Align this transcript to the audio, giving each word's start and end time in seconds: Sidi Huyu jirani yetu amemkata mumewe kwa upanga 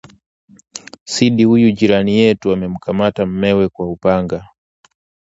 Sidi 1.05 1.43
Huyu 1.49 1.69
jirani 1.71 2.17
yetu 2.17 2.51
amemkata 2.51 3.25
mumewe 3.25 3.69
kwa 3.69 3.91
upanga 3.91 4.49